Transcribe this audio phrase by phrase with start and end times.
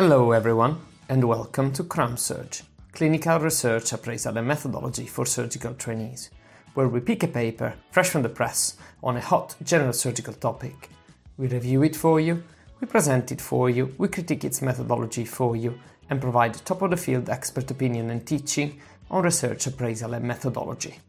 [0.00, 6.30] Hello, everyone, and welcome to CRAMSurg, Clinical Research Appraisal and Methodology for Surgical Trainees,
[6.74, 10.90] where we pick a paper fresh from the press on a hot general surgical topic.
[11.36, 12.44] We review it for you,
[12.80, 15.76] we present it for you, we critique its methodology for you,
[16.10, 18.78] and provide top of the field expert opinion and teaching
[19.10, 21.00] on research appraisal and methodology.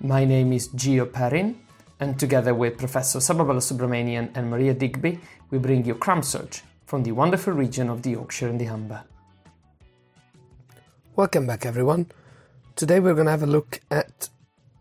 [0.00, 1.58] My name is Gio Perrin,
[1.98, 5.18] and together with Professor Saba Balasubramanian and Maria Digby,
[5.50, 9.02] we bring you CRAMSurg from the wonderful region of the Yorkshire and the Humber.
[11.16, 12.06] Welcome back, everyone.
[12.76, 14.28] Today we're going to have a look at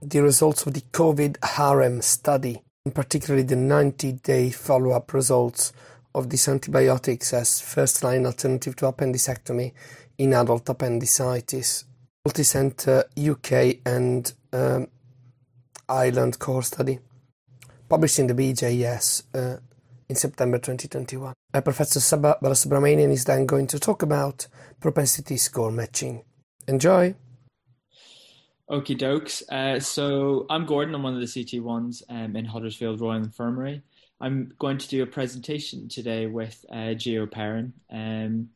[0.01, 5.73] the results of the COVID harem study, and particularly the 90 day follow up results
[6.13, 9.73] of these antibiotics as first line alternative to appendicectomy
[10.17, 11.85] in adult appendicitis.
[12.27, 14.87] Multicenter UK and um,
[15.89, 16.99] Ireland core study,
[17.89, 19.57] published in the BJS uh,
[20.09, 21.33] in September 2021.
[21.53, 24.47] Uh, Professor Saba Balasubramanian is then going to talk about
[24.79, 26.23] propensity score matching.
[26.67, 27.15] Enjoy!
[28.69, 29.43] Okie dokes.
[29.49, 30.95] Uh, so I'm Gordon.
[30.95, 33.83] I'm one of the CT1s um, in Huddersfield Royal Infirmary.
[34.19, 38.49] I'm going to do a presentation today with uh, Gio Perrin, um,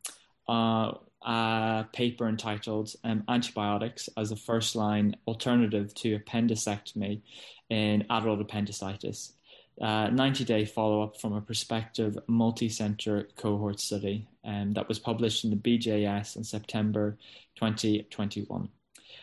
[0.48, 7.20] uh, a paper entitled um, Antibiotics as a First Line Alternative to Appendicectomy
[7.68, 9.32] in Adult Appendicitis.
[9.80, 14.98] Uh, 90 day follow up from a prospective multi center cohort study um, that was
[14.98, 17.16] published in the BJS in September
[17.56, 18.68] 2021.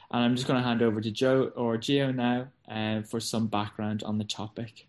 [0.10, 3.48] And I'm just going to hand over to Joe or Gio now uh, for some
[3.48, 4.88] background on the topic.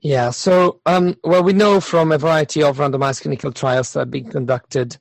[0.00, 4.10] Yeah, so um, well, we know from a variety of randomized clinical trials that have
[4.10, 4.96] been conducted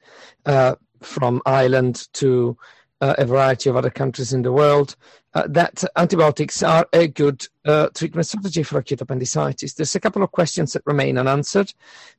[0.46, 2.58] uh, from Ireland to
[3.02, 4.96] uh, a variety of other countries in the world
[5.36, 9.74] uh, that antibiotics are a good uh, treatment strategy for acute appendicitis.
[9.74, 11.74] There's a couple of questions that remain unanswered.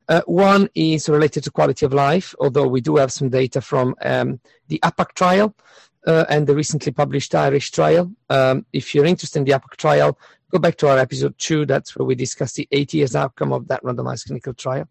[0.06, 3.94] Uh, one is related to quality of life, although we do have some data from
[4.02, 4.38] um,
[4.68, 5.54] the APPAC trial
[6.06, 8.12] uh, and the recently published Irish trial.
[8.28, 10.18] Um, if you're interested in the APPAC trial,
[10.50, 11.64] go back to our episode two.
[11.64, 14.88] That's where we discuss the eight years outcome of that randomized clinical trial.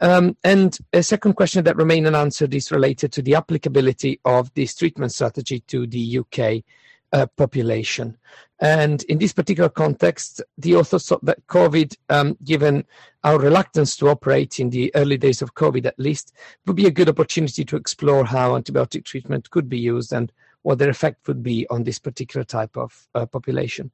[0.00, 4.74] Um, and a second question that remains unanswered is related to the applicability of this
[4.74, 6.64] treatment strategy to the UK
[7.14, 8.18] uh, population.
[8.60, 12.84] And in this particular context, the authors thought that COVID, um, given
[13.22, 16.34] our reluctance to operate in the early days of COVID at least,
[16.66, 20.32] would be a good opportunity to explore how antibiotic treatment could be used and
[20.62, 23.90] what their effect would be on this particular type of uh, population.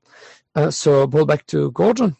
[0.55, 2.17] Uh, so, ball back to Gordon.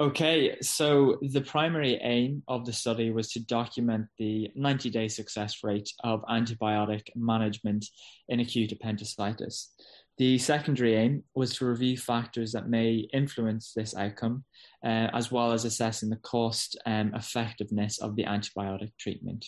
[0.00, 5.58] Okay, so the primary aim of the study was to document the 90 day success
[5.62, 7.84] rate of antibiotic management
[8.28, 9.74] in acute appendicitis.
[10.16, 14.44] The secondary aim was to review factors that may influence this outcome,
[14.82, 19.46] uh, as well as assessing the cost and effectiveness of the antibiotic treatment.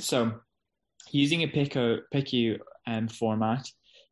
[0.00, 0.40] So,
[1.12, 3.68] using a PICO um, format,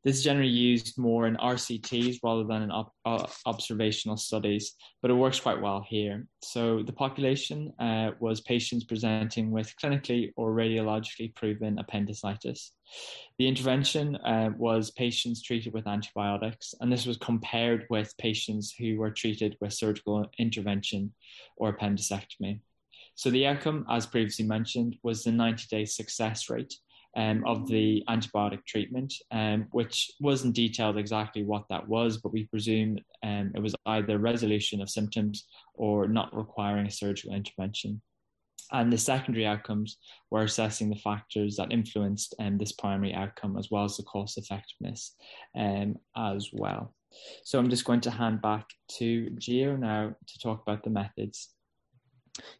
[0.07, 5.11] this is generally used more in RCTs rather than in op- uh, observational studies, but
[5.11, 6.29] it works quite well here.
[6.43, 12.71] So the population uh, was patients presenting with clinically or radiologically proven appendicitis.
[13.41, 18.99] The intervention uh, was patients treated with antibiotics, and this was compared with patients who
[18.99, 21.15] were treated with surgical intervention
[21.57, 22.61] or appendicectomy.
[23.17, 26.75] So the outcome, as previously mentioned, was the 90 day success rate
[27.17, 32.45] um, of the antibiotic treatment, um, which wasn't detailed exactly what that was, but we
[32.47, 38.01] presume um, it was either resolution of symptoms or not requiring a surgical intervention.
[38.73, 39.97] And the secondary outcomes
[40.31, 44.39] were assessing the factors that influenced um, this primary outcome as well as the cost
[44.39, 45.15] effectiveness
[45.57, 46.93] um, as well.
[47.45, 48.67] So I'm just going to hand back
[48.99, 51.56] to Gio now to talk about the methods.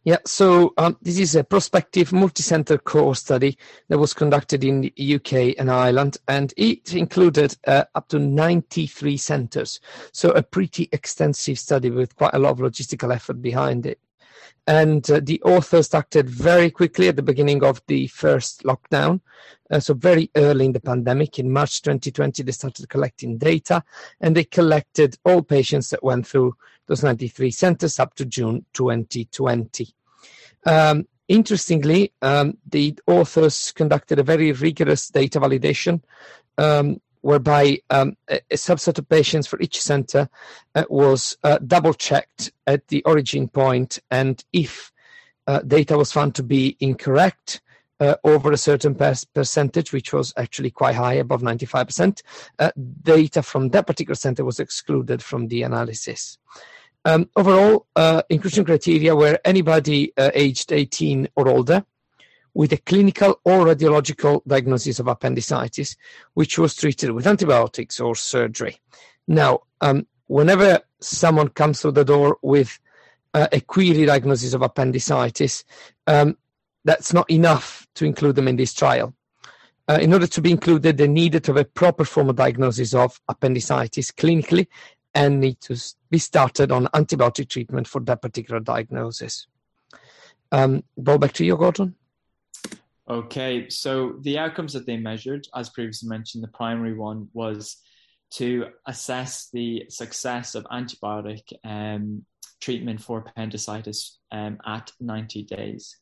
[0.03, 3.57] Yeah, so um, this is a prospective multicenter core study
[3.89, 9.17] that was conducted in the UK and Ireland, and it included uh, up to 93
[9.17, 9.79] centers.
[10.11, 13.99] So a pretty extensive study with quite a lot of logistical effort behind it.
[14.65, 19.21] And uh, the authors acted very quickly at the beginning of the first lockdown.
[19.71, 23.83] Uh, so very early in the pandemic, in March 2020, they started collecting data,
[24.19, 26.55] and they collected all patients that went through
[26.87, 29.93] those 93 centers up to June 2020.
[30.65, 36.01] Um, interestingly, um, the authors conducted a very rigorous data validation
[36.57, 40.29] um, whereby um, a, subset of patients for each center
[40.75, 44.91] uh, was uh, double checked at the origin point, and if
[45.47, 47.61] uh, data was found to be incorrect,
[47.99, 52.21] uh, over a certain per- percentage, which was actually quite high, above 95%,
[52.59, 56.37] uh, data from that particular center was excluded from the analysis.
[57.07, 61.85] Um, overall, uh, inclusion criteria were anybody uh, aged 18 or older,
[62.53, 65.95] with a clinical or radiological diagnosis of appendicitis,
[66.33, 68.81] which was treated with antibiotics or surgery.
[69.25, 72.77] Now, um, whenever someone comes through the door with
[73.33, 75.63] uh, a query diagnosis of appendicitis,
[76.07, 76.37] um,
[76.83, 79.13] that's not enough to include them in this trial.
[79.87, 83.21] Uh, in order to be included, they needed to have a proper formal diagnosis of
[83.29, 84.67] appendicitis clinically
[85.17, 85.75] and need to
[86.11, 89.47] be started on antibiotic treatment for that particular diagnosis.
[90.51, 91.95] Um, ball back to you, Gordon.
[93.09, 97.77] Okay, so the outcomes that they measured, as previously mentioned, the primary one was
[98.33, 102.23] to assess the success of antibiotic um,
[102.61, 105.97] treatment for appendicitis um, at 90 days.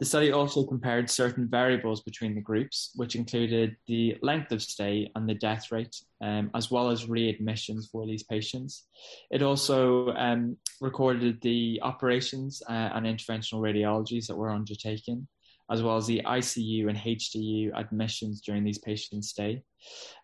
[0.00, 5.10] The study also compared certain variables between the groups, which included the length of stay
[5.14, 8.86] and the death rate, um, as well as readmissions for these patients.
[9.30, 15.28] It also um, recorded the operations uh, and interventional radiologies that were undertaken,
[15.70, 19.62] as well as the ICU and HDU admissions during these patients' stay.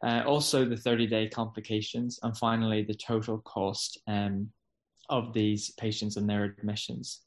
[0.04, 4.50] Uh, also, the 30 day complications, and finally, the total cost um,
[5.10, 7.20] of these patients and their admissions.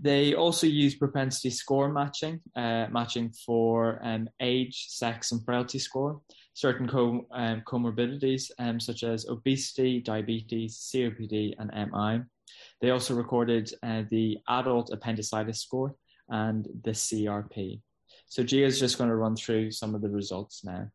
[0.00, 6.20] They also use propensity score matching, uh, matching for um, age, sex, and frailty score,
[6.54, 12.24] certain co- um, comorbidities um, such as obesity, diabetes, COPD, and MI.
[12.80, 15.94] They also recorded uh, the adult appendicitis score
[16.28, 17.80] and the CRP.
[18.28, 20.88] So Gio is just going to run through some of the results now.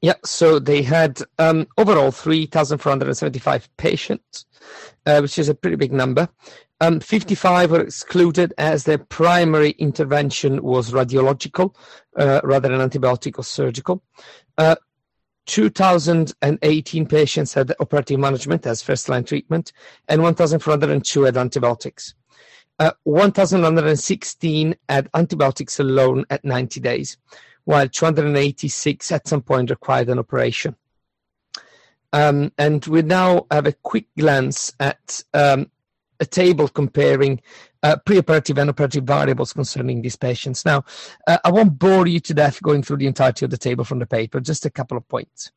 [0.00, 4.46] Yeah, so they had um, overall 3,475 patients,
[5.06, 6.28] uh, which is a pretty big number.
[6.80, 11.74] Um, 55 were excluded as their primary intervention was radiological
[12.16, 14.02] uh, rather than antibiotic or surgical.
[14.56, 14.76] Uh,
[15.46, 19.72] 2,018 patients had operative management as first line treatment,
[20.06, 22.14] and 1,402 had antibiotics.
[22.78, 27.16] Uh, 1,116 had antibiotics alone at 90 days
[27.68, 30.74] while 286 at some point required an operation.
[32.14, 35.70] Um, and we now have a quick glance at um,
[36.18, 37.42] a table comparing
[37.82, 40.64] uh, preoperative and operative variables concerning these patients.
[40.64, 40.86] Now,
[41.26, 43.98] uh, I won't bore you to death going through the entirety of the table from
[43.98, 45.52] the paper, just a couple of points.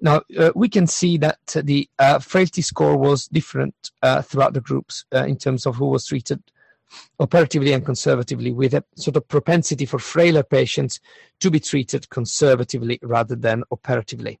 [0.00, 4.60] Now, uh, we can see that the uh, frailty score was different uh, throughout the
[4.60, 6.42] groups uh, in terms of who was treated
[7.20, 11.00] operatively and conservatively with a sort of propensity for frailer patients
[11.40, 14.38] to be treated conservatively rather than operatively.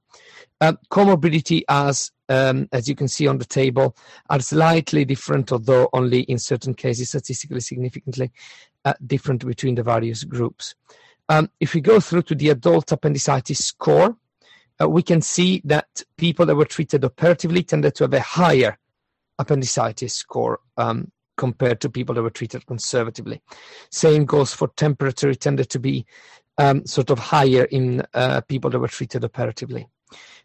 [0.60, 3.96] Uh, comorbidity, as um, as you can see on the table,
[4.30, 8.32] are slightly different, although only in certain cases statistically significantly
[8.84, 10.74] uh, different between the various groups.
[11.28, 14.16] Um, if we go through to the adult appendicitis score,
[14.80, 18.78] uh, we can see that people that were treated operatively tended to have a higher
[19.38, 23.42] appendicitis score um, compared to people that were treated conservatively.
[23.90, 26.06] Same goes for temperature, it tended to be
[26.58, 29.88] um, sort of higher in uh, people that were treated operatively.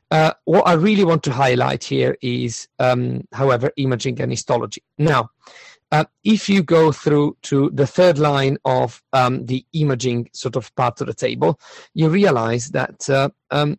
[0.10, 4.82] Uh, what I really want to highlight here is, um, however, imaging and histology.
[4.98, 5.32] Now,
[5.92, 10.74] uh, if you go through to the third line of um, the imaging sort of
[10.76, 11.60] part of the table,
[11.94, 13.78] you realize that uh, um,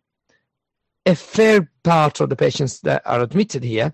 [1.05, 3.93] a fair part of the patients that are admitted here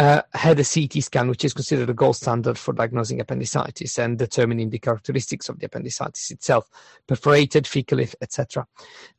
[0.00, 4.16] uh, had a CT scan, which is considered a gold standard for diagnosing appendicitis and
[4.16, 6.70] determining the characteristics of the appendicitis itself,
[7.06, 8.66] perforated, fecal, etc.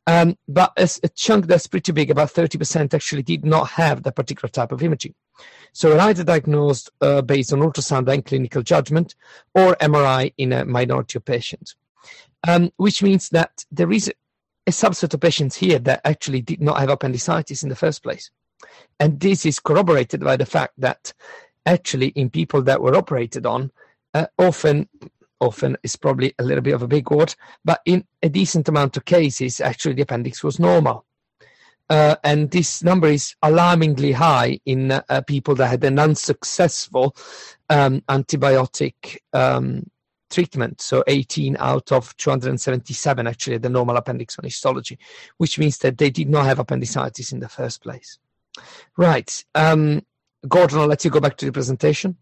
[0.08, 4.16] Um, but as a, chunk that's pretty big, about 30%, actually did not have that
[4.16, 5.14] particular type of imaging.
[5.72, 9.14] So either diagnosed uh, based on ultrasound and clinical judgment
[9.54, 11.76] or MRI in a minority of patients,
[12.48, 14.12] um, which means that there is
[14.66, 18.32] a subset of patients here that actually did not have appendicitis in the first place.
[19.00, 21.12] And this is corroborated by the fact that
[21.66, 23.70] actually in people that were operated on,
[24.14, 24.88] uh, often,
[25.40, 28.96] often is probably a little bit of a big word, but in a decent amount
[28.96, 31.04] of cases, actually the appendix was normal.
[31.90, 37.14] Uh, and this number is alarmingly high in uh, people that had an unsuccessful
[37.68, 39.84] um, antibiotic um,
[40.30, 40.80] treatment.
[40.80, 44.98] So 18 out of 277 actually had the normal appendix on histology,
[45.36, 48.18] which means that they did not have appendicitis in the first place.
[48.96, 49.44] Right.
[49.54, 50.02] Um,
[50.46, 52.16] Gordon, I'll let you go back to the presentation.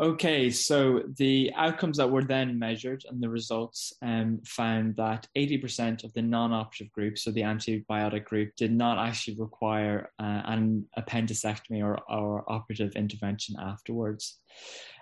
[0.00, 6.04] Okay, so the outcomes that were then measured and the results um, found that 80%
[6.04, 10.86] of the non operative group, so the antibiotic group, did not actually require uh, an
[10.96, 14.38] appendicectomy or, or operative intervention afterwards.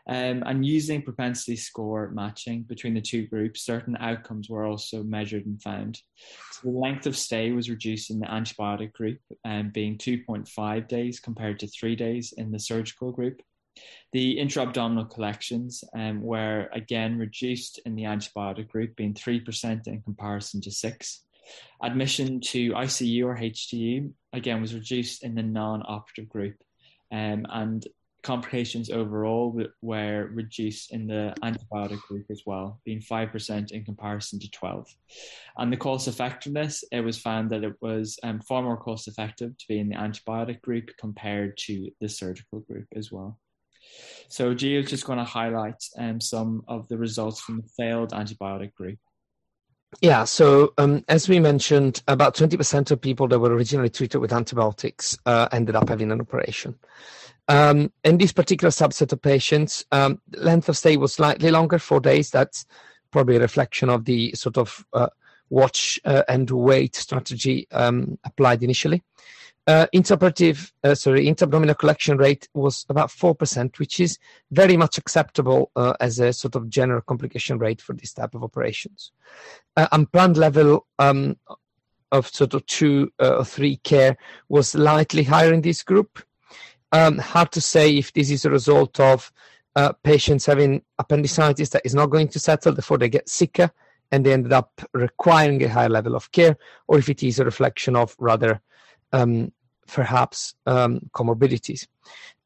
[0.09, 5.47] Um, and using propensity score matching between the two groups, certain outcomes were also measured
[5.47, 6.01] and found.
[6.53, 11.19] So the length of stay was reduced in the antibiotic group, um, being 2.5 days
[11.19, 13.43] compared to three days in the surgical group.
[14.13, 20.61] The intra-abdominal collections um, were again reduced in the antibiotic group, being 3% in comparison
[20.63, 21.23] to 6
[21.83, 26.57] Admission to ICU or HDU again was reduced in the non-operative group,
[27.13, 27.87] um, and
[28.27, 34.51] complications overall were reduced in the antibiotic group as well, being 5% in comparison to
[34.51, 34.93] 12.
[35.59, 39.57] And the cost effectiveness, it was found that it was um, far more cost effective
[39.57, 43.39] to be in the antibiotic group compared to the surgical group as well.
[44.29, 48.11] So Gio is just going to highlight um, some of the results from the failed
[48.11, 48.99] antibiotic group.
[50.03, 54.33] Yeah, so um, as we mentioned, about 20% of people that were originally treated with
[54.33, 56.79] antibiotics uh, ended up having an operation.
[57.49, 62.01] Um, in this particular subset of patients, um, length of stay was slightly longer, four
[62.01, 62.31] days.
[62.31, 62.67] That's
[63.11, 65.09] probably a reflection of the sort of uh,
[65.49, 69.03] watch uh, and wait strategy um, applied initially.
[69.67, 74.19] Uh, intraoperative, uh, sorry, intra-abdominal collection rate was about 4%, which is
[74.53, 78.45] very much acceptable uh, as a sort of general complication rate for this type of
[78.45, 79.11] operations.
[79.77, 81.37] Uh, unplanned level um,
[82.13, 84.17] of sort of two uh, or three care
[84.49, 86.23] was slightly higher in this group.
[86.93, 89.33] Um, hard to say if this is a result of
[89.75, 93.71] uh, patients having appendicitis that is not going to settle before they get sicker
[94.13, 96.57] and they ended up requiring a higher level of care,
[96.87, 98.61] or if it is a reflection of rather
[99.13, 99.53] um,
[99.87, 101.87] perhaps um, comorbidities.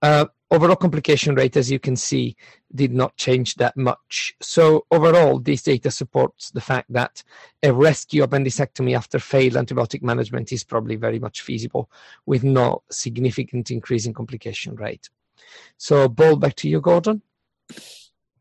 [0.03, 2.37] Uh, overall complication rate, as you can see,
[2.75, 4.35] did not change that much.
[4.41, 7.23] So overall, this data supports the fact that
[7.63, 11.91] a rescue appendicectomy after failed antibiotic management is probably very much feasible
[12.27, 15.09] with no significant increase in complication rate.
[15.77, 17.23] So, ball back to you, Gordon.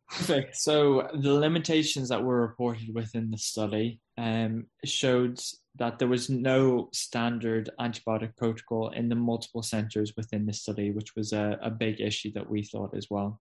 [0.10, 0.56] Perfect.
[0.56, 5.40] So the limitations that were reported within the study um, showed
[5.76, 11.16] that there was no standard antibiotic protocol in the multiple centers within the study, which
[11.16, 13.40] was a, a big issue that we thought as well.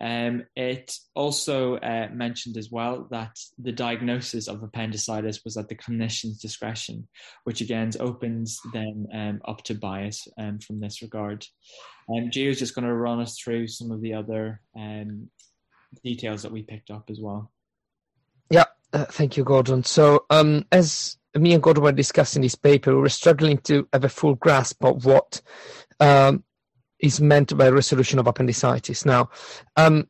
[0.00, 5.76] Um, it also uh, mentioned as well that the diagnosis of appendicitis was at the
[5.76, 7.06] clinician's discretion,
[7.44, 11.46] which again opens them um, up to bias um, from this regard.
[12.10, 15.30] Um, is just going to run us through some of the other um,
[16.02, 17.50] details that we picked up as well.
[18.50, 19.84] Yeah, uh, thank you, Gordon.
[19.84, 24.04] So, um, as me and Gordon were discussing this paper, we were struggling to have
[24.04, 25.40] a full grasp of what
[26.00, 26.44] um,
[26.98, 29.04] is meant by resolution of appendicitis.
[29.04, 29.30] Now,
[29.76, 30.08] um,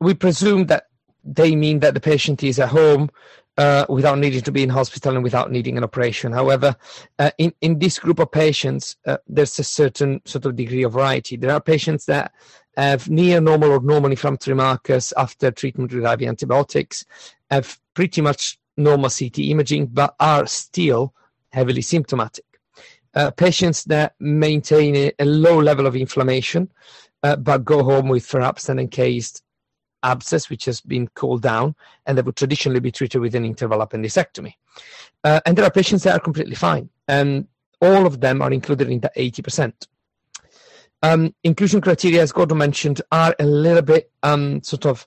[0.00, 0.84] we presume that
[1.24, 3.10] they mean that the patient is at home
[3.58, 6.32] uh, without needing to be in hospital and without needing an operation.
[6.32, 6.76] However,
[7.18, 10.92] uh, in, in this group of patients, uh, there's a certain sort of degree of
[10.92, 11.36] variety.
[11.36, 12.32] There are patients that
[12.76, 17.04] have near normal or normal inflammatory markers after treatment with IV antibiotics,
[17.50, 21.12] have pretty much normal CT imaging, but are still
[21.50, 22.44] heavily symptomatic.
[23.14, 26.70] Uh, patients that maintain a, a, low level of inflammation,
[27.24, 29.42] uh, but go home with perhaps an encased
[30.02, 31.74] abscess which has been cooled down,
[32.06, 34.54] and that would traditionally be treated with an interval appendicectomy.
[35.24, 37.46] Uh, and there are patients that are completely fine, and
[37.80, 39.72] all of them are included in the 80%.
[41.02, 45.06] Um, inclusion criteria, as Gordon mentioned, are a little bit um, sort of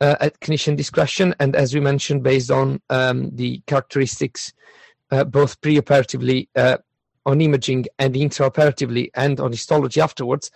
[0.00, 4.52] uh, at clinician discretion, and as we mentioned, based on um, the characteristics,
[5.10, 6.78] uh, both preoperatively uh,
[7.26, 10.50] on imaging and intraoperatively and on histology afterwards,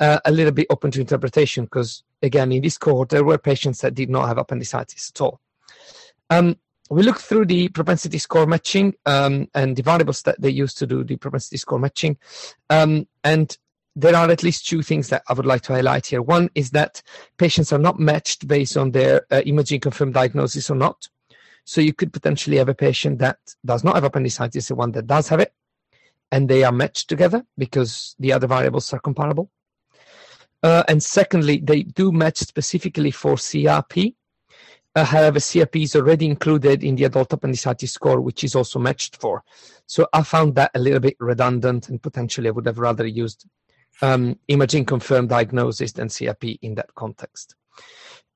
[0.00, 3.80] uh, a little bit open to interpretation because, again, in this cohort, there were patients
[3.80, 5.40] that did not have appendicitis at all.
[6.30, 6.56] Um,
[6.90, 10.86] we looked through the propensity score matching um, and the variables that they used to
[10.86, 12.18] do the propensity score matching.
[12.68, 13.56] Um, and
[13.96, 16.22] there are at least two things that I would like to highlight here.
[16.22, 17.02] One is that
[17.38, 21.08] patients are not matched based on their uh, imaging confirmed diagnosis or not.
[21.64, 25.06] So you could potentially have a patient that does not have appendicitis and one that
[25.06, 25.52] does have it,
[26.32, 29.50] and they are matched together because the other variables are comparable.
[30.62, 34.14] Uh, and secondly, they do match specifically for CRP.
[34.94, 39.16] Uh, however, CRP is already included in the adult appendicitis score, which is also matched
[39.16, 39.42] for.
[39.86, 43.46] So I found that a little bit redundant, and potentially I would have rather used
[44.00, 47.54] um, imaging confirmed diagnosis than CRP in that context.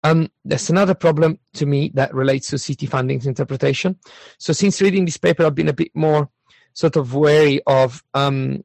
[0.04, 3.98] Um, there's another problem to me that relates to CT findings interpretation.
[4.38, 6.30] So since reading this paper, I've been a bit more
[6.76, 8.62] sort of wary of um,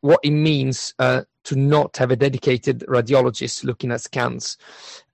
[0.00, 4.56] what it means uh, to not have a dedicated radiologist looking at scans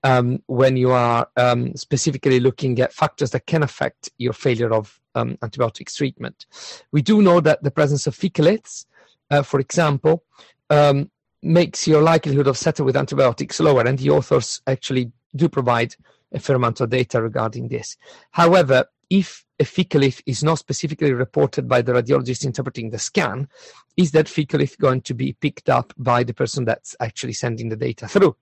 [0.05, 5.01] um, when you are um, specifically looking at factors that can affect your failure of
[5.15, 6.45] um, antibiotics treatment.
[6.93, 8.85] We do know that the presence of fecaliths,
[9.31, 10.23] uh, for example,
[10.69, 11.11] um,
[11.43, 15.97] makes your likelihood of settle with antibiotics lower, and the authors actually do provide
[16.33, 17.97] a fair amount of data regarding this.
[18.33, 23.49] However, if a fecalith is not specifically reported by the radiologist interpreting the scan,
[23.97, 27.77] is that fecalith going to be picked up by the person that's actually sending the
[27.77, 28.37] data through?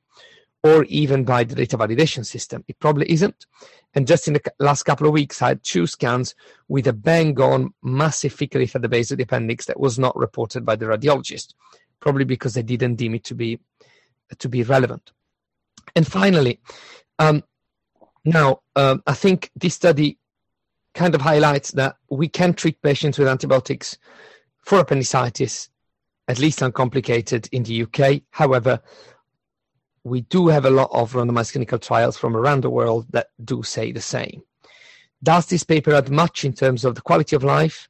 [0.62, 2.64] Or even by the data validation system.
[2.66, 3.46] It probably isn't.
[3.94, 6.35] And just in the last couple of weeks, I had two scans
[6.68, 10.16] with a bang on massive fecalith at the base of the appendix that was not
[10.16, 11.54] reported by the radiologist,
[12.00, 13.61] probably because they didn't deem it to be,
[14.38, 15.12] to be relevant.
[15.94, 16.61] And finally,
[17.18, 17.44] um,
[18.25, 20.18] now, um, I think this study
[20.97, 23.99] kind of highlights that we can treat patients with antibiotics
[24.59, 25.69] for appendicitis,
[26.26, 28.23] at least uncomplicated in the UK.
[28.31, 28.81] However,
[30.03, 33.62] we do have a lot of randomized clinical trials from around the world that do
[33.62, 34.43] say the same.
[35.23, 37.88] Does this paper add much in terms of the quality of life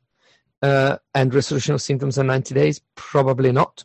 [0.63, 2.81] uh, and resolution of symptoms in 90 days?
[2.95, 3.85] Probably not.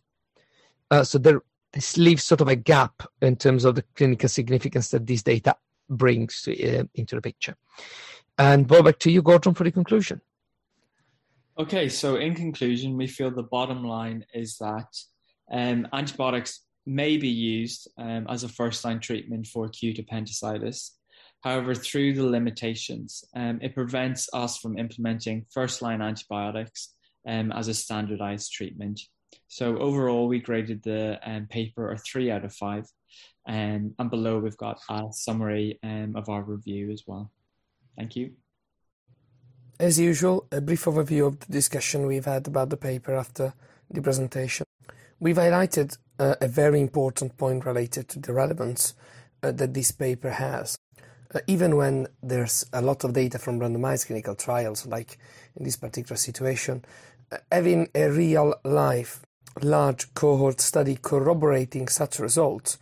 [0.90, 1.42] Uh, so there,
[1.74, 5.56] this leaves sort of a gap in terms of the clinical significance that this data
[5.90, 7.56] brings uh, into the picture.
[8.38, 10.22] And Bo, back to you, Gordon, for the conclusion.
[11.60, 14.88] Okay, so in conclusion, we feel the bottom line is that
[15.52, 20.98] um, antibiotics may be used um, as a first line treatment for acute appendicitis.
[21.42, 26.94] However, through the limitations, um, it prevents us from implementing first line antibiotics
[27.28, 29.02] um, as a standardized treatment.
[29.48, 32.86] So, overall, we graded the um, paper a three out of five.
[33.48, 37.32] Um, and below, we've got a summary um, of our review as well.
[37.98, 38.32] Thank you.
[39.80, 43.54] As usual, a brief overview of the discussion we've had about the paper after
[43.90, 44.66] the presentation.
[45.20, 48.94] We've highlighted uh, a very important point related to the relevance
[49.44, 50.78] uh, that this paper has.
[51.34, 55.18] Uh, even when there's a lot of data from randomized clinical trials, like
[55.56, 56.84] in this particular situation,
[57.32, 59.22] uh, having a real life
[59.62, 62.78] large cohort study corroborating such results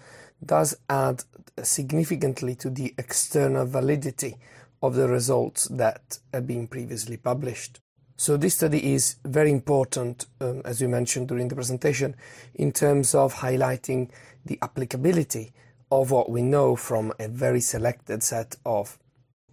[0.46, 1.24] does add
[1.64, 4.38] significantly to the external validity
[4.82, 7.80] of the results that have been previously published.
[8.16, 12.16] So this study is very important, um, as we mentioned during the presentation,
[12.54, 14.10] in terms of highlighting
[14.46, 15.54] the applicability
[15.92, 19.00] of what we know from a very selected set of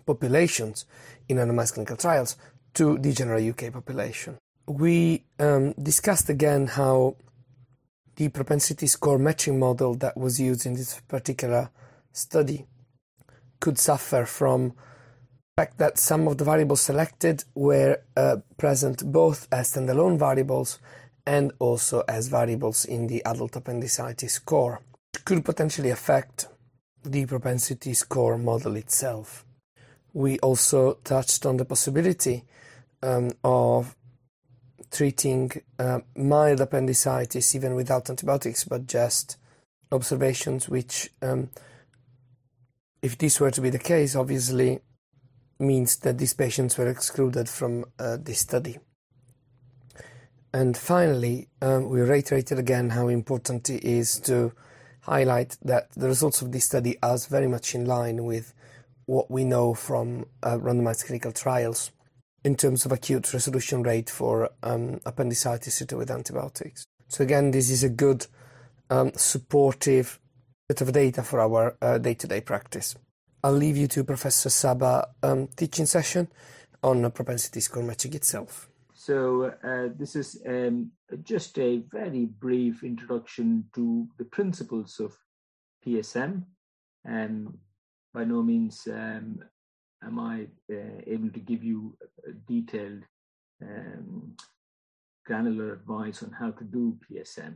[0.05, 0.85] populations
[1.29, 2.37] in randomized clinical trials
[2.75, 4.37] to the general UK population.
[4.67, 7.17] We um, discussed again how
[8.17, 11.71] the propensity score matching model that was used in this particular
[12.13, 12.67] study
[13.61, 14.73] could suffer from
[15.57, 20.79] fact that some of the variables selected were uh, present both as standalone variables
[21.27, 24.83] and also as variables in the adult appendicitis score,
[25.15, 26.49] which could potentially affect
[27.03, 29.47] the propensity score model itself.
[30.13, 32.45] We also touched on the possibility
[33.03, 33.97] um, of
[34.91, 39.39] treating uh, mild appendicitis even without antibiotics, but just
[39.91, 41.49] observations, which, um,
[43.01, 44.81] if this were to be the case, obviously
[45.59, 48.79] means that these patients were excluded from uh, this study.
[50.53, 54.53] And finally, um, we reiterated again how important it is to
[55.03, 58.55] highlight that the results of this study are very much in line with
[59.07, 61.91] what we know from uh, randomized clinical trials
[62.45, 66.87] in terms of acute resolution rate for um, appendicitis treated with antibiotics.
[67.09, 68.27] So again, this is a good
[68.91, 70.19] um, supportive
[70.69, 72.97] bit of data for our uh, day-to-day practice.
[73.47, 76.27] I'll leave you to Professor Saba um, teaching session
[76.83, 78.69] on propensity score matching itself.
[78.93, 80.91] So uh, this is um,
[81.23, 85.17] just a very brief introduction to the principles of
[85.87, 86.43] PSM.
[87.05, 87.57] And
[88.13, 89.39] by no means um,
[90.03, 91.97] am I uh, able to give you
[92.49, 93.05] detailed
[93.63, 94.35] um,
[95.25, 97.55] granular advice on how to do PSM.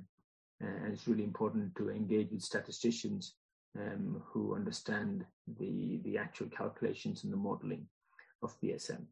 [0.63, 3.35] Uh, and it's really important to engage with statisticians
[3.79, 5.25] um, who understand
[5.59, 7.87] the, the actual calculations and the modeling
[8.43, 9.05] of PSM.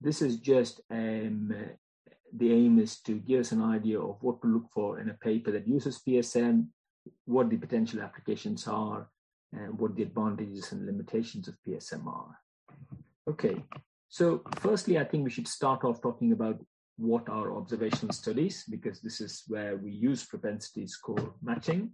[0.00, 1.54] This is just um,
[2.36, 5.14] the aim is to give us an idea of what to look for in a
[5.14, 6.66] paper that uses PSM,
[7.26, 9.08] what the potential applications are,
[9.52, 12.38] and what the advantages and limitations of PSM are.
[13.28, 13.62] Okay,
[14.08, 16.58] so firstly, I think we should start off talking about
[16.96, 21.90] what are observational studies, because this is where we use propensity score matching.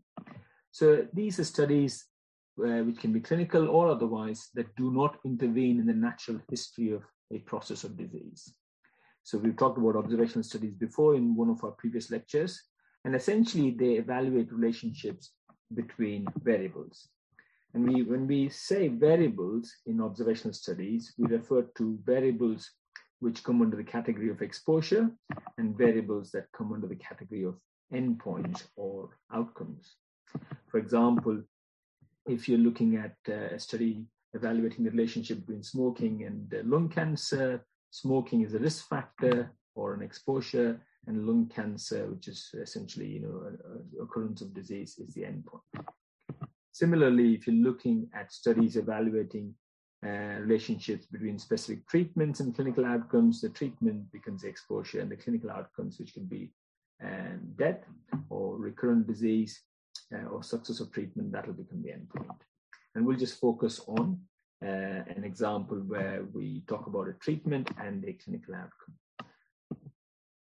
[0.71, 2.05] So these are studies
[2.59, 6.91] uh, which can be clinical or otherwise that do not intervene in the natural history
[6.93, 8.53] of a process of disease.
[9.23, 12.63] So we've talked about observational studies before in one of our previous lectures,
[13.05, 15.33] and essentially they evaluate relationships
[15.75, 17.09] between variables.
[17.75, 22.71] And we, when we say variables in observational studies, we refer to variables
[23.21, 25.11] which come under the category of exposure
[25.59, 27.57] and variables that come under the category of
[27.93, 29.95] endpoints or outcomes.
[30.69, 31.43] For example,
[32.29, 36.89] if you're looking at uh, a study evaluating the relationship between smoking and uh, lung
[36.89, 37.65] cancer.
[37.91, 43.21] Smoking is a risk factor or an exposure, and lung cancer, which is essentially, you
[43.21, 45.85] know, occurrence of disease, is the endpoint.
[46.73, 49.55] Similarly, if you're looking at studies evaluating
[50.05, 55.17] uh, relationships between specific treatments and clinical outcomes, the treatment becomes the exposure, and the
[55.17, 56.53] clinical outcomes, which can be
[57.03, 57.85] um, death
[58.29, 59.63] or recurrent disease
[60.33, 62.37] or success of treatment, that will become the endpoint.
[62.95, 64.21] And we'll just focus on
[64.63, 68.95] uh, an example where we talk about a treatment and a clinical outcome.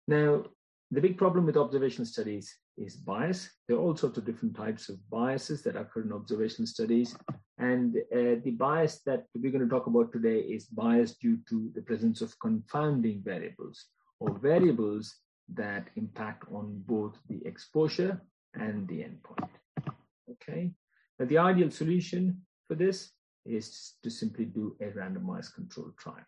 [0.07, 0.45] Now,
[0.90, 3.49] the big problem with observational studies is bias.
[3.67, 7.17] There are all sorts of different types of biases that occur in observational studies.
[7.59, 11.71] And uh, the bias that we're going to talk about today is bias due to
[11.75, 13.87] the presence of confounding variables
[14.21, 15.14] or variables
[15.55, 18.21] that impact on both the exposure
[18.55, 19.51] and the endpoint.
[20.31, 20.73] Okay.
[21.19, 23.11] Now, the ideal solution for this
[23.45, 26.25] is to simply do a randomized controlled trial.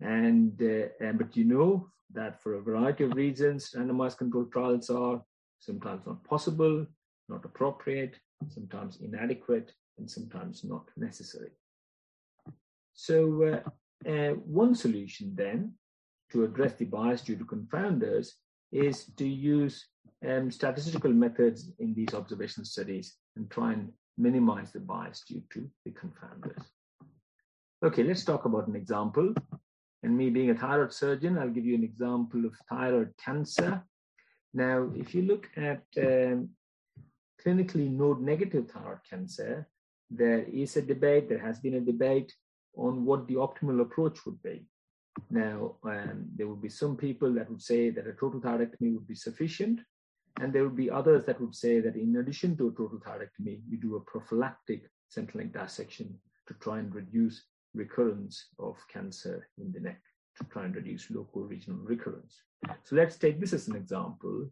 [0.00, 4.90] And, uh, and but you know that for a variety of reasons, randomized controlled trials
[4.90, 5.22] are
[5.58, 6.86] sometimes not possible,
[7.28, 8.16] not appropriate,
[8.48, 11.50] sometimes inadequate, and sometimes not necessary.
[12.94, 15.74] So, uh, uh, one solution then
[16.32, 18.32] to address the bias due to confounders
[18.72, 19.86] is to use
[20.26, 25.68] um, statistical methods in these observation studies and try and minimize the bias due to
[25.84, 26.62] the confounders.
[27.82, 29.34] Okay, let's talk about an example.
[30.02, 33.82] And me being a thyroid surgeon, I'll give you an example of thyroid cancer.
[34.52, 36.50] Now, if you look at um,
[37.44, 39.68] clinically node negative thyroid cancer,
[40.10, 42.34] there is a debate, there has been a debate
[42.76, 44.66] on what the optimal approach would be.
[45.30, 49.06] Now, um, there would be some people that would say that a total thyroidectomy would
[49.06, 49.80] be sufficient,
[50.40, 53.60] and there would be others that would say that in addition to a total thyroidectomy,
[53.68, 57.44] you do a prophylactic central neck dissection to try and reduce
[57.74, 60.00] recurrence of cancer in the neck,
[60.38, 62.42] to try and reduce local regional recurrence.
[62.84, 64.50] So let's take this as an example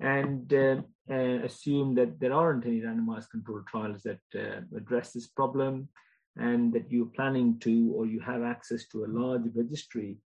[0.00, 0.76] and uh,
[1.10, 5.88] uh, assume that there aren't any randomized controlled trials that uh, address this problem
[6.38, 10.18] and that you're planning to or you have access to a large registry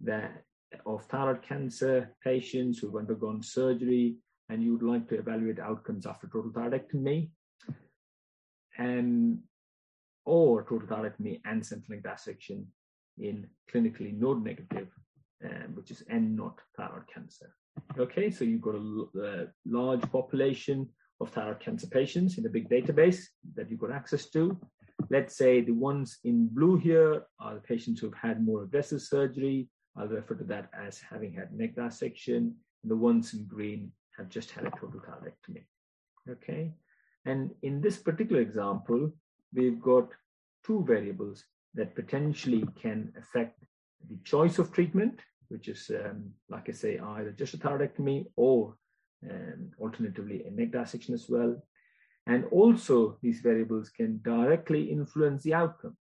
[0.00, 0.42] that
[0.84, 4.16] of thyroid cancer patients who've undergone surgery
[4.48, 7.30] and you would like to evaluate outcomes after total thyroidectomy
[8.78, 9.38] and
[10.24, 12.66] or total thyroidectomy and central dissection
[13.18, 14.88] in clinically node negative,
[15.44, 17.54] um, which is N not thyroid cancer.
[17.98, 20.88] Okay, so you've got a, a large population
[21.20, 24.58] of thyroid cancer patients in a big database that you've got access to.
[25.10, 29.68] Let's say the ones in blue here are the patients who've had more aggressive surgery.
[29.96, 32.56] I'll refer to that as having had neck dissection.
[32.84, 35.64] The ones in green have just had a total thyroidectomy.
[36.28, 36.72] Okay.
[37.24, 39.12] And in this particular example,
[39.54, 40.08] we've got
[40.64, 43.64] two variables that potentially can affect
[44.08, 48.76] the choice of treatment, which is, um, like I say, either just a thyroidectomy or
[49.30, 51.56] um, alternatively a neck dissection as well.
[52.26, 55.96] And also, these variables can directly influence the outcome.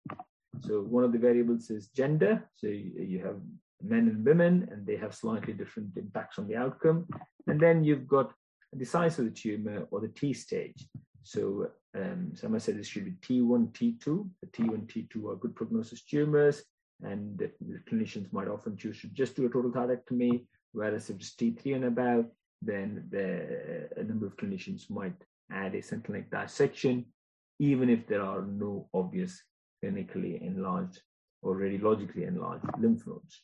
[0.62, 2.48] So, one of the variables is gender.
[2.56, 3.38] So, you have
[3.82, 7.08] men and women, and they have slightly different impacts on the outcome.
[7.48, 8.34] And then you've got
[8.74, 10.88] the size of the tumor or the T stage.
[11.24, 14.30] So, um, some have said this should be T1, T2.
[14.42, 16.64] The T1, T2 are good prognosis tumors,
[17.04, 21.18] and the, the clinicians might often choose to just do a total thyroidectomy, whereas if
[21.18, 22.26] it's T3 and above,
[22.62, 25.16] then the, a number of clinicians might
[25.52, 27.06] add a neck dissection,
[27.60, 29.42] even if there are no obvious
[29.84, 31.02] clinically enlarged
[31.42, 33.42] or radiologically enlarged lymph nodes.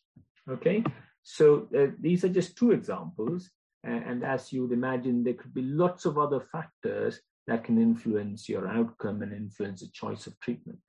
[0.49, 0.83] Okay,
[1.23, 3.49] so uh, these are just two examples.
[3.83, 8.49] and as you would imagine, there could be lots of other factors that can influence
[8.49, 10.79] your outcome and influence the choice of treatment.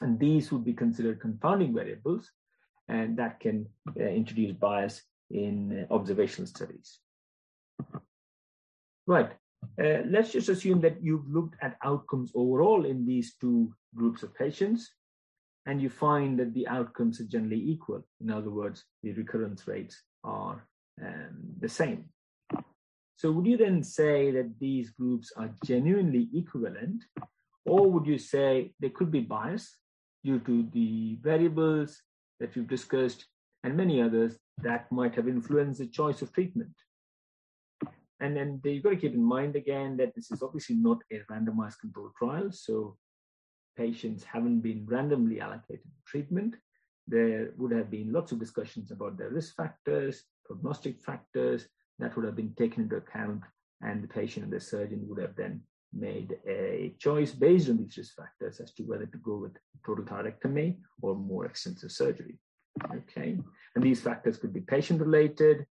[0.00, 2.30] And these would be considered confounding variables,
[2.88, 3.66] and that can
[3.98, 6.98] uh, introduce bias in uh, observational studies.
[9.06, 9.32] Right.
[9.82, 14.34] Uh, let's just assume that you've looked at outcomes overall in these two groups of
[14.34, 14.92] patients,
[15.66, 18.04] and you find that the outcomes are generally equal.
[18.20, 20.66] In other words, the recurrence rates are
[21.00, 22.06] um, the same.
[23.16, 27.02] So would you then say that these groups are genuinely equivalent,
[27.66, 29.76] or would you say there could be bias
[30.24, 32.00] due to the variables
[32.40, 33.26] that we've discussed
[33.64, 36.74] and many others that might have influenced the choice of treatment?
[38.20, 41.20] And then you've got to keep in mind again that this is obviously not a
[41.30, 42.50] randomized controlled trial.
[42.50, 42.96] So
[43.76, 46.56] patients haven't been randomly allocated treatment.
[47.06, 52.24] There would have been lots of discussions about their risk factors, prognostic factors, that would
[52.24, 53.42] have been taken into account
[53.82, 57.96] and the patient and the surgeon would have then made a choice based on these
[57.96, 62.38] risk factors as to whether to go with total thyroidectomy or more extensive surgery.
[62.92, 63.38] Okay,
[63.74, 65.66] and these factors could be patient related,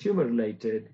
[0.00, 0.92] tumor related,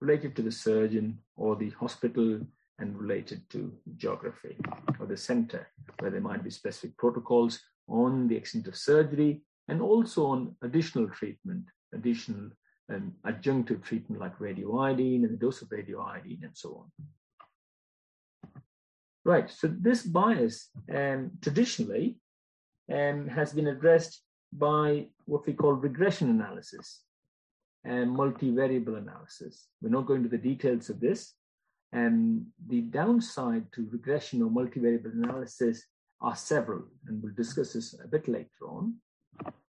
[0.00, 2.40] related to the surgeon or the hospital,
[2.78, 4.56] and related to geography
[5.00, 9.80] or the center, where there might be specific protocols on the extent of surgery and
[9.80, 12.50] also on additional treatment, additional
[12.92, 18.60] um, adjunctive treatment like radioiodine and the dose of radioiodine and so on.
[19.24, 22.18] Right, so this bias um, traditionally
[22.92, 27.02] um, has been addressed by what we call regression analysis
[27.86, 29.68] and multivariable analysis.
[29.80, 31.34] We're not going to the details of this.
[31.92, 35.84] And the downside to regression or multivariable analysis
[36.20, 38.94] are several, and we'll discuss this a bit later on.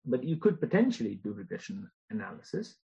[0.07, 2.77] But you could potentially do regression analysis.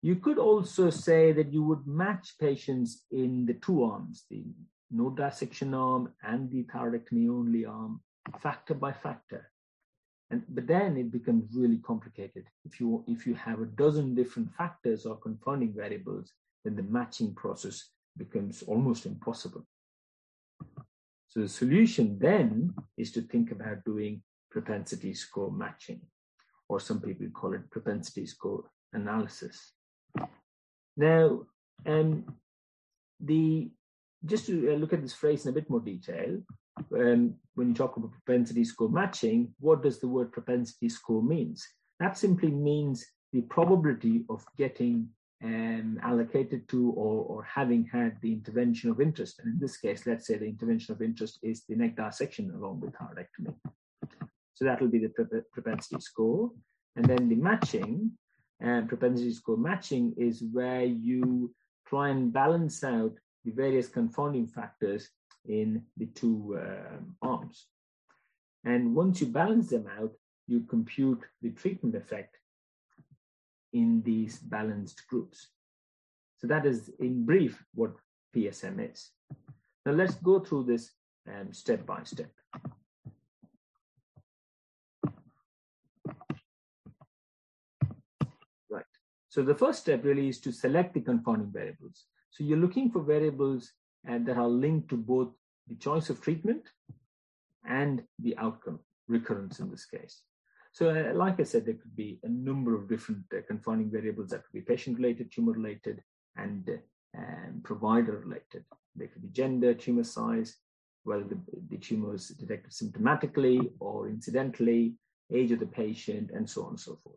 [0.00, 4.44] You could also say that you would match patients in the two arms, the
[4.90, 8.00] no dissection arm and the thyroidectomy only arm,
[8.40, 9.50] factor by factor.
[10.30, 12.44] And but then it becomes really complicated.
[12.64, 16.32] If you if you have a dozen different factors or confounding variables,
[16.64, 19.64] then the matching process becomes almost impossible.
[21.28, 26.00] So the solution then is to think about doing propensity score matching,
[26.68, 29.72] or some people call it propensity score analysis.
[30.96, 31.42] Now,
[31.86, 32.36] um,
[33.20, 33.70] the
[34.24, 36.42] just to uh, look at this phrase in a bit more detail,
[36.94, 41.66] um, when you talk about propensity score matching, what does the word propensity score means?
[42.00, 45.08] That simply means the probability of getting
[45.42, 49.40] um, allocated to or, or having had the intervention of interest.
[49.40, 52.80] And in this case, let's say the intervention of interest is the neck dissection along
[52.80, 53.54] with thyroidectomy.
[54.54, 56.50] So that will be the propensity score.
[56.96, 58.12] And then the matching,
[58.60, 61.54] and uh, propensity score matching is where you
[61.86, 63.12] try and balance out
[63.44, 65.08] the various confounding factors
[65.48, 67.66] in the two um, arms.
[68.64, 70.12] And once you balance them out,
[70.46, 72.36] you compute the treatment effect
[73.72, 75.48] in these balanced groups.
[76.38, 77.92] So that is in brief what
[78.34, 79.10] PSM is.
[79.84, 80.90] Now let's go through this
[81.28, 82.30] um, step by step.
[88.70, 88.84] Right.
[89.28, 92.04] So the first step really is to select the confounding variables.
[92.30, 93.72] So you're looking for variables
[94.04, 95.32] and that are linked to both
[95.68, 96.62] the choice of treatment
[97.68, 100.22] and the outcome, recurrence in this case.
[100.72, 104.30] So, uh, like I said, there could be a number of different uh, confounding variables
[104.30, 106.02] that could be patient related, tumor related,
[106.36, 106.68] and
[107.16, 108.64] um, provider related.
[108.94, 110.56] They could be gender, tumor size,
[111.04, 111.38] whether the,
[111.70, 114.94] the tumor is detected symptomatically or incidentally,
[115.32, 117.16] age of the patient, and so on and so forth.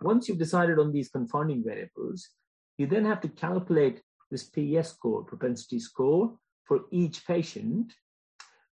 [0.00, 2.30] Once you've decided on these confounding variables,
[2.78, 6.36] you then have to calculate this PES score, propensity score,
[6.66, 7.92] for each patient,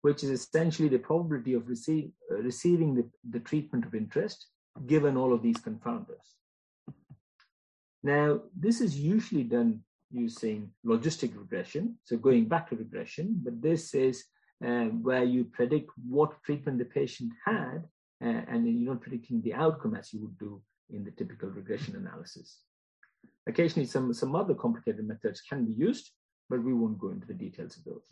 [0.02, 4.46] which is essentially the probability of receive, uh, receiving the, the treatment of interest
[4.86, 6.28] given all of these confounders.
[8.02, 13.94] Now, this is usually done using logistic regression, so going back to regression, but this
[13.94, 14.24] is
[14.64, 17.82] um, where you predict what treatment the patient had,
[18.24, 21.96] uh, and you're not predicting the outcome as you would do in the typical regression
[21.96, 22.58] analysis.
[23.46, 26.10] Occasionally, some, some other complicated methods can be used,
[26.48, 28.02] but we won't go into the details of those.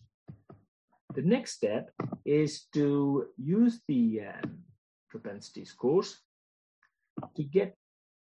[1.14, 1.90] The next step
[2.24, 4.58] is to use the um,
[5.08, 6.18] propensity scores
[7.34, 7.76] to get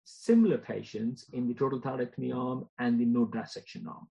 [0.05, 4.07] similar patients in the total thyroidectomy arm and the no dissection arm.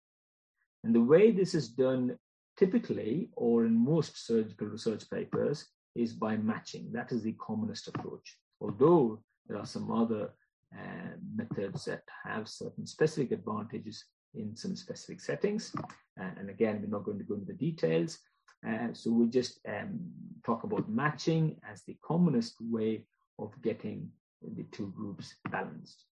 [0.85, 2.17] And the way this is done
[2.57, 6.91] typically, or in most surgical research papers, is by matching.
[6.93, 8.37] That is the commonest approach.
[8.61, 10.31] Although there are some other
[10.77, 15.73] uh, methods that have certain specific advantages in some specific settings.
[16.21, 18.19] Uh, and again, we're not going to go into the details.
[18.67, 19.99] Uh, so we just um,
[20.45, 23.05] talk about matching as the commonest way
[23.39, 24.11] of getting
[24.57, 26.05] the two groups balanced.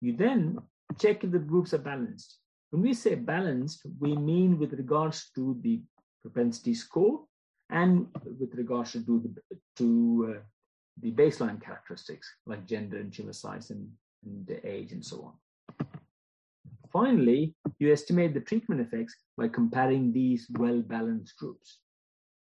[0.00, 0.58] You then
[0.98, 2.38] check if the groups are balanced.
[2.70, 5.80] When we say balanced, we mean with regards to the
[6.22, 7.24] propensity score
[7.70, 8.06] and
[8.38, 10.40] with regards to the, to uh,
[11.00, 13.88] the baseline characteristics like gender and tumor size and,
[14.24, 15.32] and age and so on.
[16.92, 21.80] Finally, you estimate the treatment effects by comparing these well-balanced groups,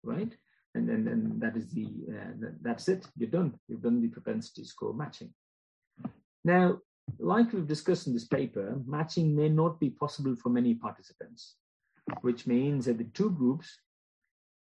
[0.04, 0.36] right?
[0.74, 3.08] And then that is the uh, that's it.
[3.16, 3.58] You're done.
[3.70, 5.34] You've done the propensity score matching.
[6.44, 6.80] Now,
[7.20, 11.56] like we've discussed in this paper, matching may not be possible for many participants,
[12.22, 13.80] which means that the two groups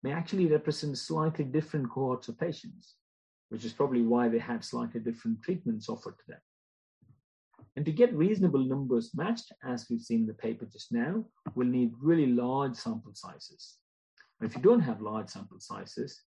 [0.03, 2.95] may actually represent slightly different cohorts of patients,
[3.49, 6.39] which is probably why they had slightly different treatments offered to them.
[7.75, 11.67] And to get reasonable numbers matched, as we've seen in the paper just now, we'll
[11.67, 13.75] need really large sample sizes.
[14.41, 16.21] If you don't have large sample sizes,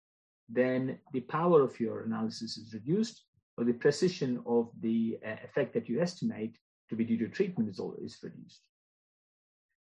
[0.48, 3.22] then the power of your analysis is reduced,
[3.56, 6.56] or the precision of the uh, effect that you estimate
[6.88, 8.60] to be due to treatment is, always reduced.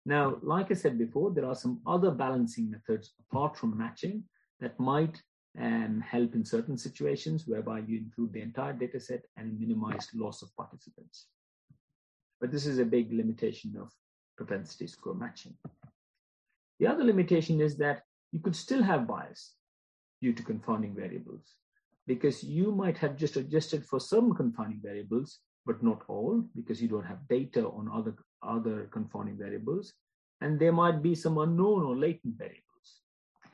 [0.05, 4.23] Now, like I said before, there are some other balancing methods apart from matching
[4.61, 5.21] that might
[5.59, 10.41] um, help in certain situations whereby you include the entire data set and minimize loss
[10.41, 11.27] of participants.
[12.39, 13.91] But this is a big limitation of
[14.37, 15.55] propensity score matching.
[16.79, 19.55] The other limitation is that you could still have bias
[20.21, 21.55] due to confounding variables
[22.05, 26.87] because you might have just adjusted for some confounding variables, but not all because you
[26.87, 29.93] don't have data on other, other confounding variables.
[30.41, 32.63] And there might be some unknown or latent variables.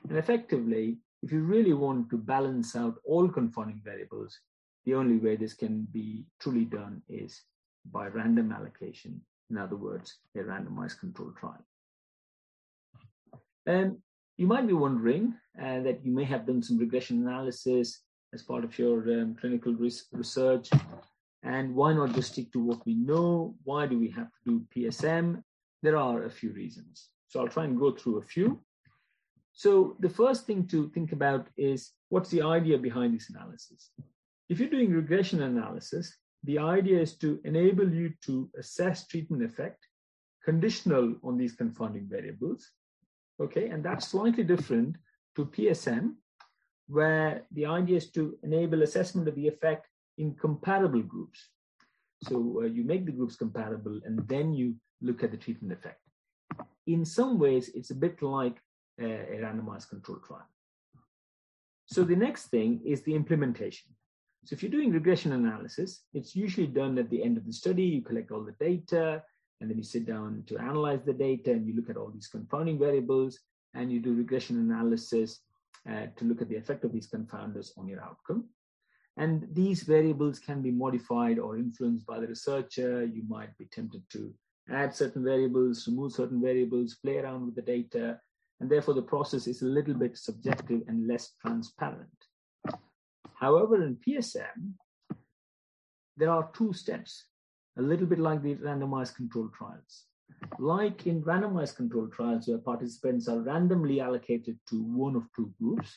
[0.10, 4.38] And effectively, if you really want to balance out all confounding variables,
[4.86, 7.42] the only way this can be truly done is
[7.92, 9.22] by random allocation.
[9.50, 11.66] In other words, a randomized control trial.
[13.66, 13.98] And
[14.38, 18.02] you might be wondering uh, that you may have done some regression analysis
[18.34, 20.70] as part of your um, clinical res- research.
[21.44, 23.56] And why not just stick to what we know?
[23.64, 25.44] Why do we have to do PSM?
[25.82, 27.10] There are a few reasons.
[27.28, 28.62] So I'll try and go through a few.
[29.54, 33.92] So the first thing to think about is what's the idea behind this analysis?
[34.50, 39.88] If you're doing regression analysis, the idea is to enable you to assess treatment effect
[40.44, 42.70] conditional on these confounding variables.
[43.42, 44.98] Okay, and that's slightly different
[45.36, 46.16] to PSM,
[46.88, 51.50] where the idea is to enable assessment of the effect in comparable groups.
[52.24, 56.00] So uh, you make the groups comparable and then you look at the treatment effect.
[56.88, 58.58] In some ways, it's a bit like
[59.02, 60.48] uh, a randomized control trial.
[61.86, 63.92] So the next thing is the implementation.
[64.46, 67.84] So if you're doing regression analysis, it's usually done at the end of the study.
[67.84, 69.24] You collect all the data,
[69.62, 72.28] and then you sit down to analyze the data, and you look at all these
[72.28, 73.40] confounding variables,
[73.74, 75.40] and you do regression analysis
[75.90, 78.46] uh, to look at the effect of these confounders on your outcome.
[79.16, 83.06] And these variables can be modified or influenced by the researcher.
[83.06, 84.34] You might be tempted to
[84.72, 88.20] add certain variables, remove certain variables, play around with the data,
[88.60, 92.10] and therefore the process is a little bit subjective and less transparent.
[93.44, 94.72] However, in PSM,
[96.16, 97.26] there are two steps,
[97.78, 100.06] a little bit like the randomized control trials.
[100.60, 105.90] Like in randomized control trials, where participants are randomly allocated to one of two groups,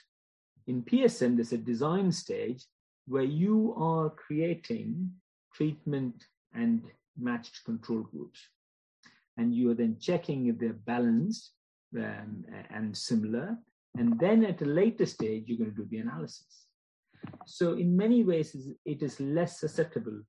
[0.66, 2.64] in PSM, there's a design stage
[3.06, 5.12] where you are creating
[5.54, 6.82] treatment and
[7.16, 8.40] matched control groups.
[9.36, 11.52] And you are then checking if they're balanced
[11.96, 13.56] um, and similar.
[13.96, 16.65] And then at a later stage, you're going to do the analysis.
[17.46, 20.20] So, in many ways, it is less susceptible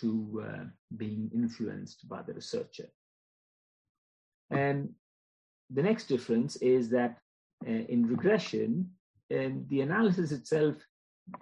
[0.00, 0.64] to uh,
[0.96, 2.88] being influenced by the researcher.
[4.50, 4.90] And
[5.70, 7.18] the next difference is that
[7.66, 8.90] uh, in regression,
[9.32, 10.74] um, the analysis itself,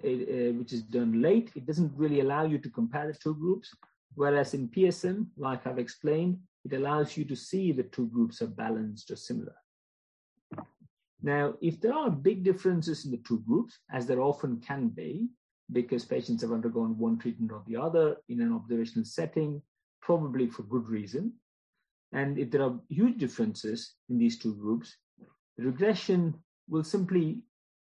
[0.04, 3.34] uh, uh which is done late, it doesn't really allow you to compare the two
[3.34, 3.74] groups.
[4.14, 8.48] Whereas in PSM, like I've explained, it allows you to see the two groups are
[8.48, 9.54] balanced or similar.
[11.22, 15.28] Now, if there are big differences in the two groups, as there often can be,
[15.72, 19.62] because patients have undergone one treatment or the other in an observational setting,
[20.00, 21.32] probably for good reason,
[22.12, 24.96] and if there are huge differences in these two groups,
[25.56, 26.34] the regression
[26.68, 27.42] will simply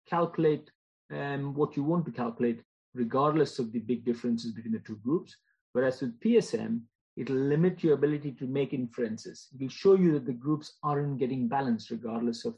[0.09, 0.71] calculate
[1.13, 2.63] um, what you want to calculate,
[2.95, 5.37] regardless of the big differences between the two groups.
[5.73, 6.81] Whereas with PSM,
[7.17, 9.49] it'll limit your ability to make inferences.
[9.55, 12.57] It will show you that the groups aren't getting balanced, regardless of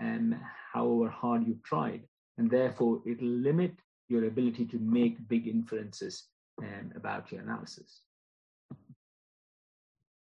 [0.00, 0.40] um,
[0.72, 2.02] however hard you've tried.
[2.38, 3.74] And therefore, it'll limit
[4.08, 6.24] your ability to make big inferences
[6.62, 8.02] um, about your analysis.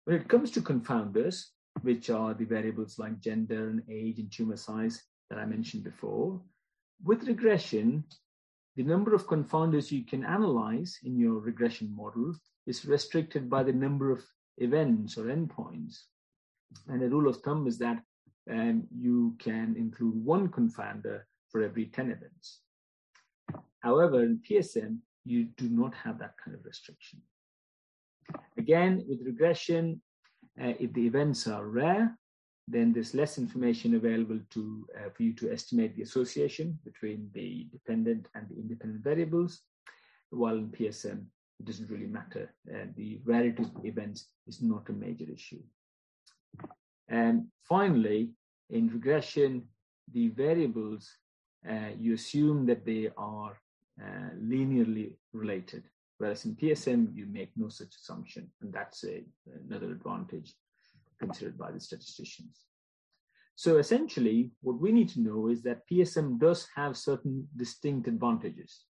[0.04, 1.44] When it comes to confounders,
[1.82, 6.40] which are the variables like gender and age and tumor size that I mentioned before,
[7.04, 8.04] with regression,
[8.76, 12.34] the number of confounders you can analyze in your regression model
[12.66, 14.24] is restricted by the number of
[14.58, 15.98] events or endpoints.
[16.88, 18.02] And the rule of thumb is that
[18.50, 22.60] um, you can include one confounder for every 10 events.
[23.80, 27.20] However, in PSM, you do not have that kind of restriction.
[28.56, 30.00] Again, with regression,
[30.60, 32.18] uh, if the events are rare,
[32.66, 37.66] then there's less information available to uh, for you to estimate the association between the
[37.72, 39.62] dependent and the independent variables.
[40.30, 41.24] While in PSM,
[41.60, 42.54] it doesn't really matter.
[42.70, 45.62] Uh, the rarity of events is not a major issue.
[47.08, 48.32] And finally,
[48.70, 49.64] in regression,
[50.12, 51.10] the variables,
[51.68, 53.58] uh, you assume that they are
[54.00, 55.84] uh, linearly related.
[56.18, 59.22] Whereas in PSM, you make no such assumption, and that's a,
[59.68, 60.54] another advantage
[61.18, 62.64] considered by the statisticians.
[63.54, 68.84] So essentially, what we need to know is that PSM does have certain distinct advantages,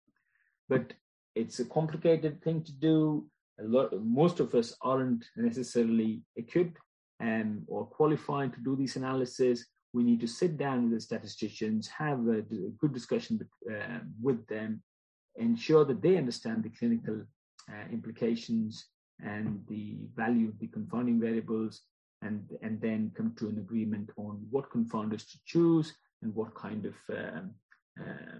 [0.68, 0.94] but
[1.36, 3.26] it's a complicated thing to do.
[3.60, 6.78] Lot, most of us aren't necessarily equipped
[7.20, 9.66] and or qualified to do these analysis.
[9.94, 14.00] We need to sit down with the statisticians, have a, a good discussion with, uh,
[14.22, 14.84] with them,
[15.36, 17.22] ensure that they understand the clinical
[17.70, 18.88] uh, implications
[19.24, 21.82] and the value of the confounding variables,
[22.22, 26.86] and, and then come to an agreement on what confounders to choose and what kind
[26.86, 27.52] of um,
[28.00, 28.40] uh,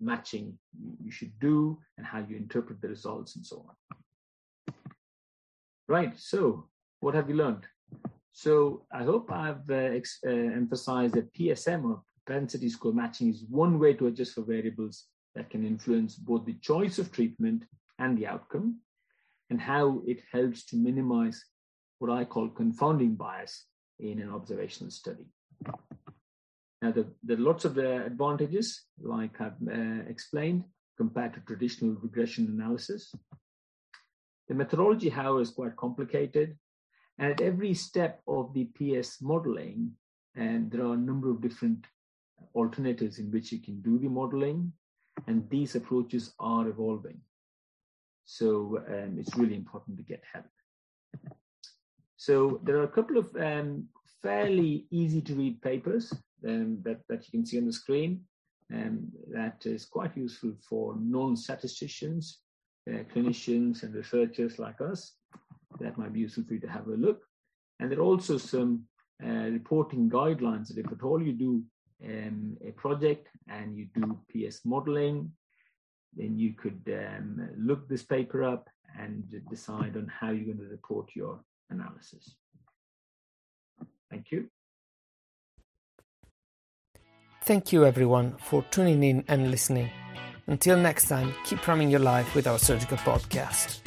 [0.00, 0.56] matching
[1.02, 4.74] you should do and how you interpret the results and so on.
[5.88, 6.68] Right, so
[7.00, 7.66] what have you learned?
[8.38, 13.42] So I hope I've uh, ex- uh, emphasized that PSM or propensity score matching is
[13.50, 17.64] one way to adjust for variables that can influence both the choice of treatment
[17.98, 18.76] and the outcome,
[19.50, 21.44] and how it helps to minimize
[21.98, 23.64] what I call confounding bias
[23.98, 25.26] in an observational study.
[26.80, 30.62] Now, the, there are lots of uh, advantages, like I've uh, explained,
[30.96, 33.12] compared to traditional regression analysis.
[34.46, 36.56] The methodology, however, is quite complicated.
[37.18, 39.92] And at every step of the PS modeling,
[40.36, 41.84] and there are a number of different
[42.54, 44.72] alternatives in which you can do the modeling,
[45.26, 47.20] and these approaches are evolving.
[48.24, 50.44] So um, it's really important to get help.
[52.16, 53.88] So there are a couple of um,
[54.22, 56.12] fairly easy to read papers
[56.46, 58.20] um, that, that you can see on the screen.
[58.72, 62.40] Um, that is quite useful for non-statisticians,
[62.88, 65.14] uh, clinicians and researchers like us.
[65.80, 67.22] That might be useful for you to have a look.
[67.80, 68.84] And there are also some
[69.24, 71.62] uh, reporting guidelines that if at all you do
[72.04, 75.32] um, a project and you do PS modeling,
[76.16, 80.64] then you could um, look this paper up and decide on how you're going to
[80.64, 81.40] report your
[81.70, 82.34] analysis.
[84.10, 84.48] Thank you.
[87.42, 89.90] Thank you, everyone, for tuning in and listening.
[90.46, 93.80] Until next time, keep running your life with our surgical podcast.